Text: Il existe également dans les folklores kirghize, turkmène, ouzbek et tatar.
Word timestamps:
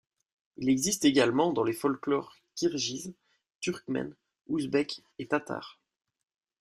Il 0.57 0.67
existe 0.67 1.05
également 1.05 1.53
dans 1.53 1.63
les 1.63 1.73
folklores 1.73 2.35
kirghize, 2.55 3.13
turkmène, 3.59 4.15
ouzbek 4.47 5.03
et 5.19 5.27
tatar. 5.27 5.79